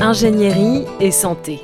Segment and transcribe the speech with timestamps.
[0.00, 1.58] Ingénierie et santé.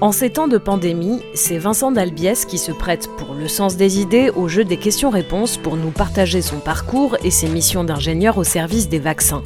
[0.00, 4.00] En ces temps de pandémie, c'est Vincent Dalbiès qui se prête pour le sens des
[4.00, 8.44] idées au jeu des questions-réponses pour nous partager son parcours et ses missions d'ingénieur au
[8.44, 9.44] service des vaccins.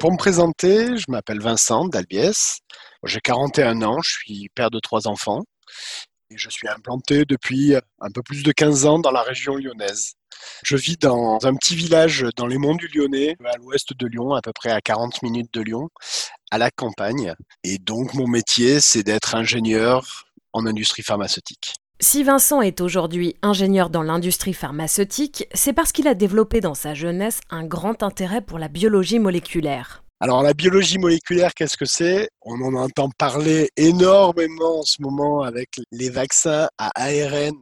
[0.00, 2.60] Pour me présenter, je m'appelle Vincent Dalbiès.
[3.04, 5.42] J'ai 41 ans, je suis père de trois enfants
[6.30, 10.14] et je suis implanté depuis un peu plus de 15 ans dans la région lyonnaise.
[10.64, 14.34] Je vis dans un petit village dans les monts du Lyonnais, à l'ouest de Lyon,
[14.34, 15.88] à peu près à 40 minutes de Lyon,
[16.50, 17.34] à la campagne.
[17.64, 21.74] Et donc mon métier, c'est d'être ingénieur en industrie pharmaceutique.
[22.02, 26.94] Si Vincent est aujourd'hui ingénieur dans l'industrie pharmaceutique, c'est parce qu'il a développé dans sa
[26.94, 30.02] jeunesse un grand intérêt pour la biologie moléculaire.
[30.18, 32.30] Alors la biologie moléculaire, qu'est-ce que c'est?
[32.42, 37.58] On en entend parler énormément en ce moment avec les vaccins à ARN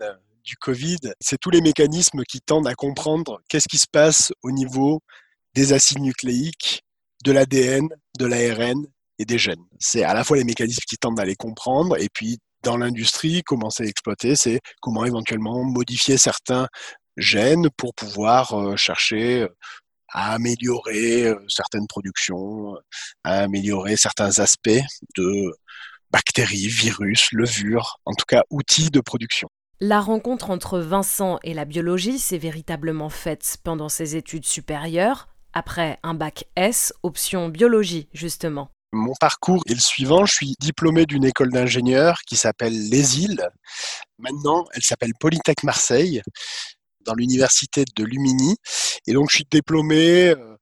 [0.49, 0.99] du Covid.
[1.21, 5.01] C'est tous les mécanismes qui tendent à comprendre qu'est-ce qui se passe au niveau
[5.55, 6.83] des acides nucléiques,
[7.25, 7.87] de l'ADN,
[8.19, 8.87] de l'ARN
[9.19, 9.65] et des gènes.
[9.79, 13.43] C'est à la fois les mécanismes qui tendent à les comprendre et puis dans l'industrie,
[13.45, 16.67] comment c'est exploité, c'est comment éventuellement modifier certains
[17.17, 19.47] gènes pour pouvoir euh, chercher
[20.09, 22.75] à améliorer euh, certaines productions,
[23.23, 24.83] à améliorer certains aspects
[25.17, 25.53] de
[26.11, 29.49] bactéries, virus, levures, en tout cas outils de production.
[29.81, 36.01] La rencontre entre Vincent et la biologie s'est véritablement faite pendant ses études supérieures, après
[36.03, 38.73] un bac S, option biologie justement.
[38.91, 40.27] Mon parcours est le suivant.
[40.27, 43.49] Je suis diplômé d'une école d'ingénieurs qui s'appelle Les Îles.
[44.19, 46.23] Maintenant, elle s'appelle Polytech Marseille
[47.03, 48.57] dans l'université de Lumini.
[49.07, 50.57] Et donc, je suis diplômé euh,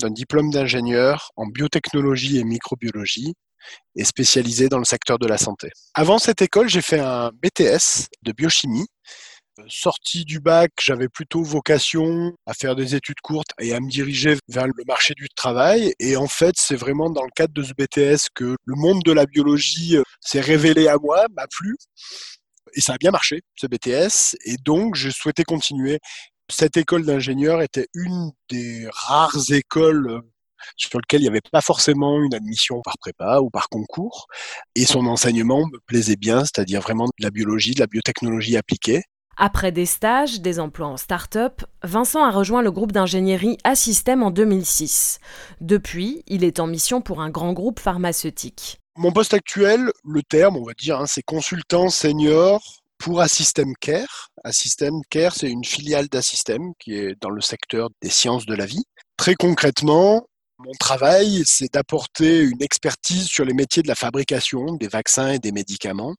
[0.00, 3.34] d'un diplôme d'ingénieur en biotechnologie et microbiologie
[3.96, 5.70] et spécialisé dans le secteur de la santé.
[5.94, 8.86] Avant cette école, j'ai fait un BTS de biochimie.
[9.58, 13.90] Euh, sorti du bac, j'avais plutôt vocation à faire des études courtes et à me
[13.90, 15.92] diriger vers le marché du travail.
[15.98, 19.12] Et en fait, c'est vraiment dans le cadre de ce BTS que le monde de
[19.12, 21.76] la biologie euh, s'est révélé à moi, m'a plu
[22.74, 24.36] et ça a bien marché, ce BTS.
[24.44, 25.98] Et donc, je souhaitais continuer.
[26.48, 30.20] Cette école d'ingénieur était une des rares écoles euh,
[30.76, 34.26] sur lesquelles il n'y avait pas forcément une admission par prépa ou par concours.
[34.74, 39.02] Et son enseignement me plaisait bien, c'est-à-dire vraiment de la biologie, de la biotechnologie appliquée.
[39.36, 44.30] Après des stages, des emplois en start-up, Vincent a rejoint le groupe d'ingénierie Assystem en
[44.30, 45.20] 2006.
[45.60, 48.78] Depuis, il est en mission pour un grand groupe pharmaceutique.
[48.98, 52.60] Mon poste actuel, le terme, on va dire, hein, c'est consultant senior
[52.98, 54.28] pour Assystem Care.
[54.44, 58.66] Assystem Care, c'est une filiale d'Assystem qui est dans le secteur des sciences de la
[58.66, 58.84] vie.
[59.16, 60.26] Très concrètement,
[60.64, 65.38] mon travail, c'est d'apporter une expertise sur les métiers de la fabrication des vaccins et
[65.38, 66.14] des médicaments.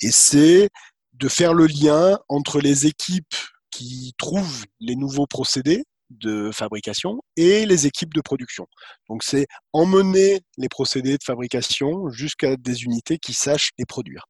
[0.00, 0.68] Et c'est
[1.14, 3.34] de faire le lien entre les équipes
[3.70, 8.66] qui trouvent les nouveaux procédés de fabrication et les équipes de production.
[9.08, 14.24] Donc c'est emmener les procédés de fabrication jusqu'à des unités qui sachent les produire.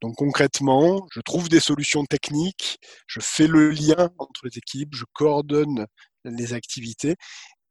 [0.00, 5.04] Donc concrètement, je trouve des solutions techniques, je fais le lien entre les équipes, je
[5.12, 5.86] coordonne
[6.24, 7.16] les activités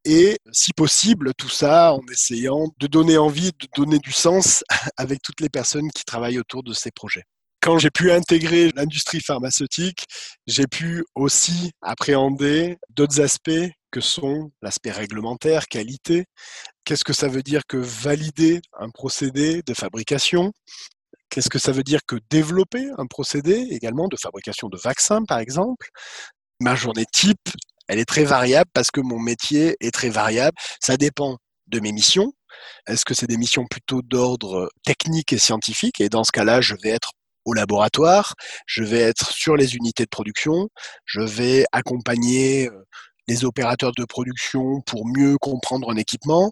[0.06, 4.64] et si possible tout ça en essayant de donner envie, de donner du sens
[4.98, 7.24] avec toutes les personnes qui travaillent autour de ces projets.
[7.62, 10.06] Quand j'ai pu intégrer l'industrie pharmaceutique,
[10.48, 16.26] j'ai pu aussi appréhender d'autres aspects que sont l'aspect réglementaire, qualité.
[16.84, 20.52] Qu'est-ce que ça veut dire que valider un procédé de fabrication?
[21.30, 25.40] Qu'est-ce que ça veut dire que développer un procédé également de fabrication de vaccins, par
[25.40, 25.88] exemple?
[26.60, 27.50] Ma journée type,
[27.88, 30.58] elle est très variable parce que mon métier est très variable.
[30.80, 32.34] Ça dépend de mes missions.
[32.88, 36.02] Est-ce que c'est des missions plutôt d'ordre technique et scientifique?
[36.02, 37.12] Et dans ce cas-là, je vais être
[37.46, 38.36] au laboratoire,
[38.66, 40.70] je vais être sur les unités de production,
[41.06, 42.86] je vais accompagner euh,
[43.28, 46.52] les opérateurs de production pour mieux comprendre un équipement,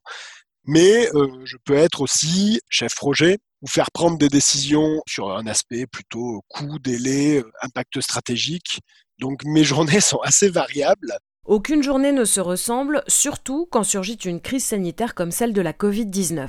[0.66, 5.48] mais euh, je peux être aussi chef projet ou faire prendre des décisions sur un
[5.48, 8.80] aspect plutôt coût, délai, euh, impact stratégique.
[9.22, 14.42] Donc mes journées sont assez variables aucune journée ne se ressemble, surtout quand surgit une
[14.42, 16.48] crise sanitaire comme celle de la Covid-19.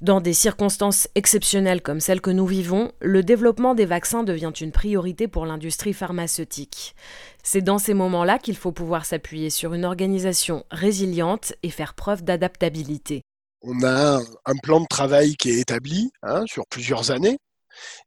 [0.00, 4.72] Dans des circonstances exceptionnelles comme celles que nous vivons, le développement des vaccins devient une
[4.72, 6.96] priorité pour l'industrie pharmaceutique.
[7.42, 12.24] C'est dans ces moments-là qu'il faut pouvoir s'appuyer sur une organisation résiliente et faire preuve
[12.24, 13.20] d'adaptabilité.
[13.60, 17.36] On a un plan de travail qui est établi hein, sur plusieurs années.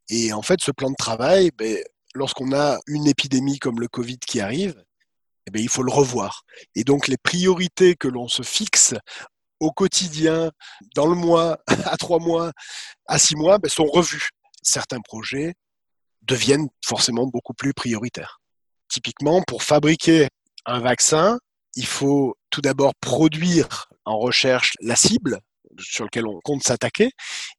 [0.08, 1.78] Et en fait, ce plan de travail, ben,
[2.14, 4.82] lorsqu'on a une épidémie comme le Covid qui arrive,
[5.46, 6.44] eh ben, il faut le revoir.
[6.74, 8.94] Et donc les priorités que l'on se fixe
[9.58, 10.50] au quotidien,
[10.94, 12.52] dans le mois, à trois mois,
[13.06, 14.30] à six mois, ben, sont revues.
[14.62, 15.54] Certains projets
[16.22, 18.40] deviennent forcément beaucoup plus prioritaires.
[18.88, 20.28] Typiquement, pour fabriquer
[20.66, 21.38] un vaccin,
[21.76, 25.40] il faut tout d'abord produire en recherche la cible
[25.80, 27.10] sur lequel on compte s'attaquer,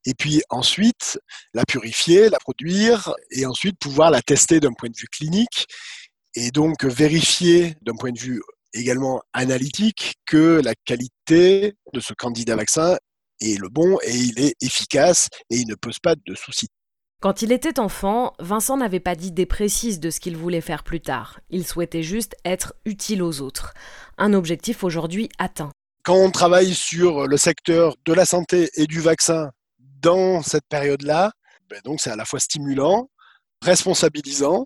[0.06, 1.20] et puis ensuite
[1.54, 5.68] la purifier, la produire, et ensuite pouvoir la tester d'un point de vue clinique,
[6.36, 8.42] et donc vérifier d'un point de vue
[8.74, 12.98] également analytique que la qualité de ce candidat vaccin
[13.42, 16.68] est le bon et il est efficace et il ne pose pas de soucis.
[17.22, 21.02] Quand il était enfant, Vincent n'avait pas d'idée précise de ce qu'il voulait faire plus
[21.02, 21.40] tard.
[21.52, 23.74] Il souhaitait juste être utile aux autres.
[24.18, 25.70] Un objectif aujourd'hui atteint.
[26.04, 29.52] Quand on travaille sur le secteur de la santé et du vaccin
[30.02, 31.32] dans cette période-là,
[31.70, 33.10] ben donc c'est à la fois stimulant,
[33.62, 34.66] responsabilisant,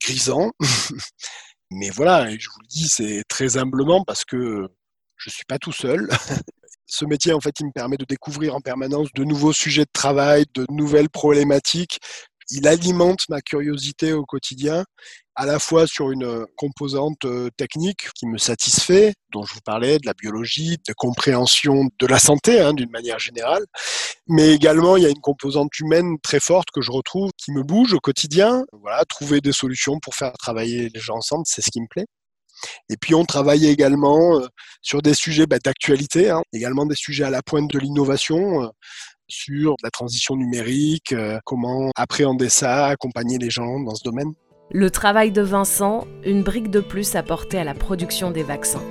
[0.00, 0.52] grisant.
[1.70, 4.68] Mais voilà, je vous le dis, c'est très humblement parce que
[5.16, 6.08] je ne suis pas tout seul.
[6.86, 9.92] ce métier, en fait, il me permet de découvrir en permanence de nouveaux sujets de
[9.92, 12.00] travail, de nouvelles problématiques.
[12.50, 14.84] Il alimente ma curiosité au quotidien,
[15.36, 19.98] à la fois sur une composante euh, technique qui me satisfait, dont je vous parlais,
[19.98, 23.64] de la biologie, de compréhension de la santé hein, d'une manière générale,
[24.28, 27.62] mais également il y a une composante humaine très forte que je retrouve, qui me
[27.62, 28.64] bouge au quotidien.
[28.72, 32.06] Voilà, trouver des solutions pour faire travailler les gens ensemble, c'est ce qui me plaît.
[32.88, 34.46] Et puis on travaille également euh,
[34.82, 38.68] sur des sujets bah, d'actualité, hein, également des sujets à la pointe de l'innovation, euh,
[39.30, 44.32] sur la transition numérique, euh, comment appréhender ça, accompagner les gens dans ce domaine.
[44.72, 48.82] Le travail de Vincent, une brique de plus apportée à la production des vaccins.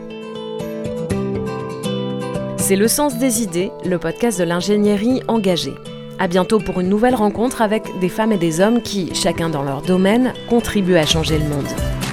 [2.58, 5.74] C'est Le Sens des idées, le podcast de l'ingénierie engagée.
[6.20, 9.64] À bientôt pour une nouvelle rencontre avec des femmes et des hommes qui, chacun dans
[9.64, 12.09] leur domaine, contribuent à changer le monde.